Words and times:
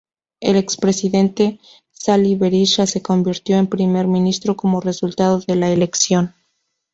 El 0.39 0.55
expresidente 0.55 1.59
Sali 1.91 2.33
Berisha 2.35 2.87
se 2.87 3.03
convirtió 3.03 3.57
en 3.59 3.67
primer 3.67 4.07
ministro 4.07 4.57
como 4.57 4.81
resultado 4.81 5.41
de 5.41 5.55
la 5.55 5.69
elección. 5.69 6.33